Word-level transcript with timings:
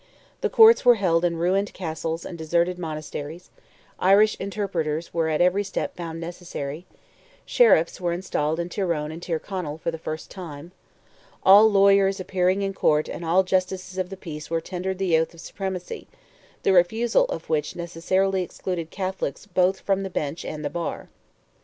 The 0.41 0.49
Courts 0.49 0.83
were 0.83 0.95
held 0.95 1.23
in 1.23 1.37
ruined 1.37 1.75
castles 1.75 2.25
and 2.25 2.35
deserted 2.35 2.79
monasteries; 2.79 3.51
Irish 3.99 4.35
interpreters 4.39 5.13
were 5.13 5.29
at 5.29 5.41
every 5.41 5.63
step 5.63 5.95
found 5.95 6.19
necessary; 6.19 6.87
sheriffs 7.45 8.01
were 8.01 8.11
installed 8.11 8.59
in 8.59 8.67
Tyrone 8.67 9.11
and 9.11 9.21
Tyrconnell 9.21 9.77
for 9.77 9.91
the 9.91 9.99
first 9.99 10.31
time; 10.31 10.71
all 11.43 11.69
lawyers 11.69 12.19
appearing 12.19 12.63
in 12.63 12.73
court 12.73 13.07
and 13.09 13.23
all 13.23 13.43
justices 13.43 13.99
of 13.99 14.09
the 14.09 14.17
peace 14.17 14.49
were 14.49 14.59
tendered 14.59 14.97
the 14.97 15.15
oath 15.19 15.35
of 15.35 15.39
supremacy—the 15.41 16.73
refusal 16.73 17.25
of 17.25 17.47
which 17.47 17.75
necessarily 17.75 18.41
excluded 18.41 18.89
Catholics 18.89 19.45
both 19.45 19.81
from 19.81 20.01
the 20.01 20.09
bench 20.09 20.43
and 20.43 20.65
the 20.65 20.71
bar. 20.71 21.09